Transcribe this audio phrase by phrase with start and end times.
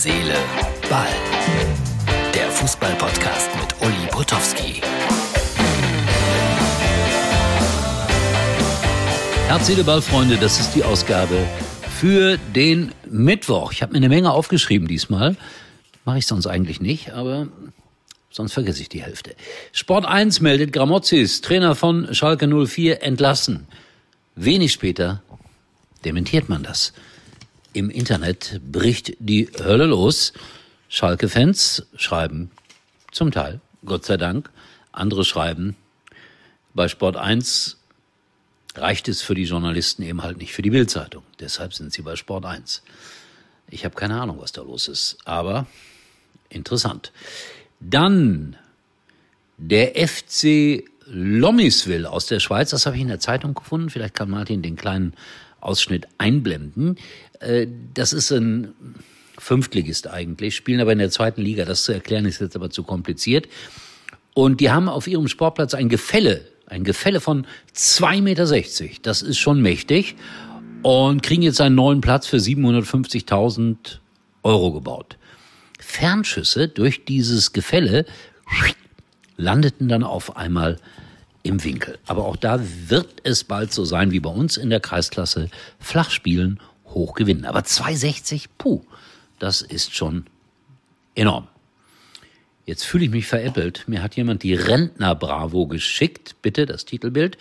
[0.00, 0.36] Seele,
[0.88, 1.08] Ball.
[2.32, 4.80] Der Fußball-Podcast mit Uli Potowski.
[9.48, 11.44] Herz, Seele, Ball, Freunde, das ist die Ausgabe
[11.98, 13.72] für den Mittwoch.
[13.72, 15.34] Ich habe mir eine Menge aufgeschrieben diesmal.
[16.04, 17.48] Mache ich sonst eigentlich nicht, aber
[18.30, 19.34] sonst vergesse ich die Hälfte.
[19.72, 23.66] Sport 1 meldet Gramozis, Trainer von Schalke 04, entlassen.
[24.36, 25.24] Wenig später
[26.04, 26.92] dementiert man das.
[27.72, 30.32] Im Internet bricht die Hölle los.
[30.88, 32.50] Schalke-Fans schreiben
[33.12, 34.50] zum Teil, Gott sei Dank.
[34.92, 35.76] Andere schreiben,
[36.74, 37.76] bei Sport 1
[38.74, 41.22] reicht es für die Journalisten eben halt nicht für die Bildzeitung.
[41.40, 42.82] Deshalb sind sie bei Sport 1.
[43.70, 45.66] Ich habe keine Ahnung, was da los ist, aber
[46.48, 47.12] interessant.
[47.80, 48.56] Dann
[49.58, 53.90] der FC Lommisville aus der Schweiz, das habe ich in der Zeitung gefunden.
[53.90, 55.14] Vielleicht kann Martin den kleinen
[55.60, 56.96] Ausschnitt einblenden.
[57.40, 58.74] Äh, das ist ein
[59.38, 61.64] Fünftligist eigentlich, spielen aber in der zweiten Liga.
[61.64, 63.48] Das zu erklären ist jetzt aber zu kompliziert.
[64.34, 69.00] Und die haben auf ihrem Sportplatz ein Gefälle, ein Gefälle von 2,60 Meter.
[69.02, 70.16] Das ist schon mächtig.
[70.82, 73.98] Und kriegen jetzt einen neuen Platz für 750.000
[74.44, 75.16] Euro gebaut.
[75.80, 78.04] Fernschüsse durch dieses Gefälle
[79.36, 80.78] landeten dann auf einmal
[81.42, 81.98] im Winkel.
[82.06, 85.50] Aber auch da wird es bald so sein wie bei uns in der Kreisklasse.
[85.78, 87.44] Flach spielen, hoch gewinnen.
[87.44, 88.82] Aber 260, puh,
[89.38, 90.26] das ist schon
[91.14, 91.48] enorm.
[92.66, 93.84] Jetzt fühle ich mich veräppelt.
[93.86, 96.36] Mir hat jemand die Rentner Bravo geschickt.
[96.42, 97.38] Bitte das Titelbild.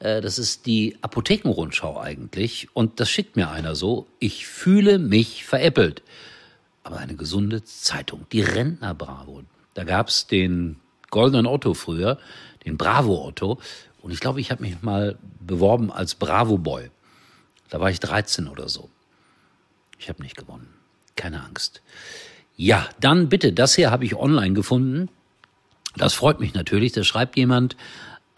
[0.00, 2.68] Äh, das ist die Apothekenrundschau eigentlich.
[2.74, 4.06] Und das schickt mir einer so.
[4.18, 6.02] Ich fühle mich veräppelt.
[6.82, 8.26] Aber eine gesunde Zeitung.
[8.32, 9.42] Die Rentner Bravo.
[9.72, 10.76] Da gab's den
[11.16, 12.18] goldenen Otto früher
[12.66, 13.58] den Bravo Otto.
[14.02, 16.90] Und ich glaube, ich habe mich mal beworben als Bravo Boy.
[17.70, 18.90] Da war ich 13 oder so.
[19.98, 20.68] Ich habe nicht gewonnen.
[21.16, 21.80] Keine Angst.
[22.56, 25.08] Ja, dann bitte, das hier habe ich online gefunden.
[25.96, 26.92] Das freut mich natürlich.
[26.92, 27.76] Da schreibt jemand,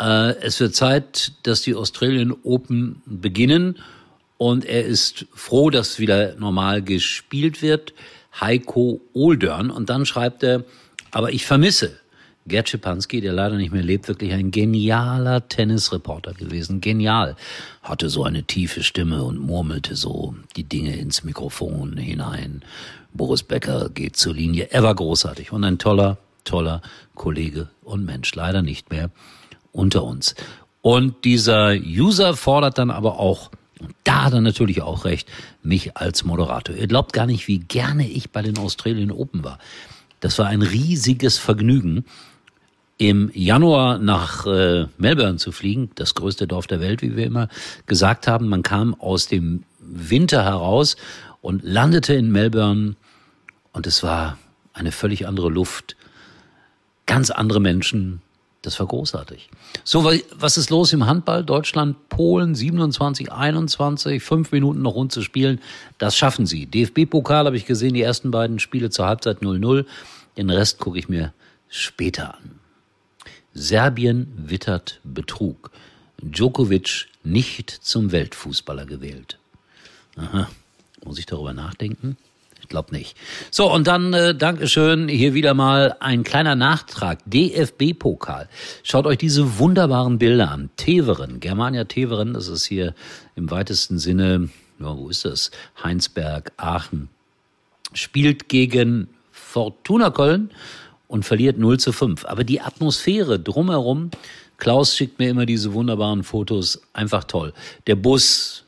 [0.01, 3.79] äh, es wird Zeit, dass die Australian Open beginnen.
[4.37, 7.93] Und er ist froh, dass wieder normal gespielt wird.
[8.41, 9.71] Heiko Oldern.
[9.71, 10.63] Und dann schreibt er,
[11.11, 11.99] aber ich vermisse
[12.49, 16.81] Gerd Schipanski, der leider nicht mehr lebt, wirklich ein genialer Tennisreporter gewesen.
[16.81, 17.37] Genial.
[17.83, 22.63] Hatte so eine tiefe Stimme und murmelte so die Dinge ins Mikrofon hinein.
[23.13, 24.69] Boris Becker geht zur Linie.
[24.71, 26.83] Er war großartig und ein toller, toller
[27.15, 28.35] Kollege und Mensch.
[28.35, 29.11] Leider nicht mehr
[29.73, 30.35] unter uns.
[30.83, 35.29] Und dieser User fordert dann aber auch, und da hat er natürlich auch recht,
[35.63, 36.75] mich als Moderator.
[36.75, 39.59] Ihr glaubt gar nicht, wie gerne ich bei den Australian Open war.
[40.21, 42.05] Das war ein riesiges Vergnügen
[42.99, 47.49] im Januar nach äh, Melbourne zu fliegen, das größte Dorf der Welt, wie wir immer
[47.87, 48.49] gesagt haben.
[48.49, 50.97] Man kam aus dem Winter heraus
[51.41, 52.97] und landete in Melbourne
[53.73, 54.37] und es war
[54.73, 55.97] eine völlig andere Luft,
[57.07, 58.21] ganz andere Menschen.
[58.63, 59.49] Das war großartig.
[59.85, 61.45] So, was ist los im Handball?
[61.45, 65.61] Deutschland, Polen, 27, 21, fünf Minuten noch rund zu spielen.
[65.99, 66.67] Das schaffen sie.
[66.67, 69.85] DFB-Pokal habe ich gesehen, die ersten beiden Spiele zur Halbzeit 0-0.
[70.37, 71.33] Den Rest gucke ich mir
[71.69, 72.59] später an.
[73.59, 75.73] Serbien wittert Betrug.
[76.23, 79.39] Djokovic nicht zum Weltfußballer gewählt.
[80.17, 80.49] Aha,
[81.05, 82.17] muss ich darüber nachdenken?
[82.61, 83.17] Ich glaube nicht.
[83.51, 87.19] So, und dann, äh, Dankeschön, hier wieder mal ein kleiner Nachtrag.
[87.25, 88.49] DFB-Pokal.
[88.83, 90.71] Schaut euch diese wunderbaren Bilder an.
[90.77, 92.95] Teveren, Germania Teveren, das ist hier
[93.37, 95.51] im weitesten Sinne, ja, wo ist das?
[95.83, 97.09] Heinsberg, Aachen.
[97.93, 100.51] Spielt gegen Fortuna Köln
[101.09, 102.25] und verliert 0 zu 5.
[102.27, 104.11] Aber die Atmosphäre drumherum,
[104.59, 107.53] Klaus schickt mir immer diese wunderbaren Fotos, einfach toll.
[107.87, 108.65] Der Bus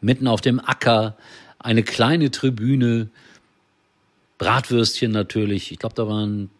[0.00, 1.16] mitten auf dem Acker,
[1.58, 3.08] eine kleine Tribüne,
[4.38, 5.72] Bratwürstchen natürlich.
[5.72, 6.50] Ich glaube, da waren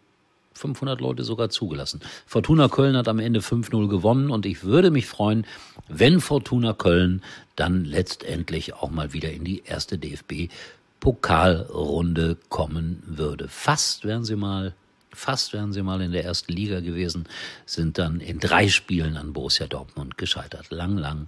[0.53, 2.01] 500 Leute sogar zugelassen.
[2.25, 5.45] Fortuna Köln hat am Ende 5-0 gewonnen und ich würde mich freuen,
[5.87, 7.21] wenn Fortuna Köln
[7.55, 10.51] dann letztendlich auch mal wieder in die erste DFB
[10.99, 13.47] Pokalrunde kommen würde.
[13.47, 14.73] Fast wären sie mal
[15.13, 17.27] Fast wären sie mal in der ersten Liga gewesen,
[17.65, 20.69] sind dann in drei Spielen an Borussia Dortmund gescheitert.
[20.69, 21.27] Lang, lang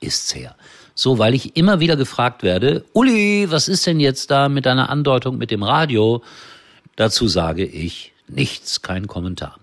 [0.00, 0.56] ist's her.
[0.94, 4.90] So, weil ich immer wieder gefragt werde, Uli, was ist denn jetzt da mit deiner
[4.90, 6.22] Andeutung mit dem Radio?
[6.96, 9.58] Dazu sage ich nichts, kein Kommentar.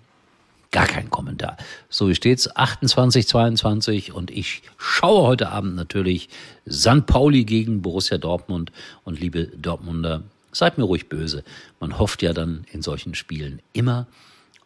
[0.72, 1.58] Gar kein Kommentar.
[1.90, 6.30] So wie steht's, 28, 22 und ich schaue heute Abend natürlich
[6.70, 7.06] St.
[7.08, 8.72] Pauli gegen Borussia Dortmund
[9.04, 11.44] und liebe Dortmunder, Seid mir ruhig böse.
[11.80, 14.07] Man hofft ja dann in solchen Spielen immer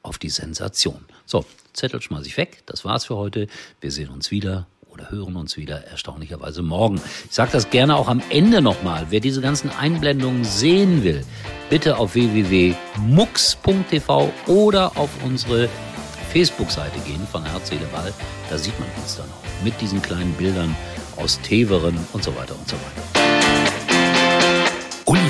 [0.01, 1.05] auf die Sensation.
[1.25, 2.63] So, Zettel schmeiß ich weg.
[2.65, 3.47] Das war's für heute.
[3.81, 7.01] Wir sehen uns wieder oder hören uns wieder erstaunlicherweise morgen.
[7.27, 9.07] Ich sage das gerne auch am Ende nochmal.
[9.09, 11.25] Wer diese ganzen Einblendungen sehen will,
[11.69, 12.73] bitte auf www.mux.tv
[14.47, 15.67] oder auf unsere
[16.31, 18.13] Facebook-Seite gehen von Herz, Seele, Ball.
[18.49, 20.75] Da sieht man uns dann auch mit diesen kleinen Bildern
[21.15, 23.12] aus Teveren und so weiter und so weiter.